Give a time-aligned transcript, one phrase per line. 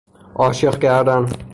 [0.35, 1.25] عاشق کردن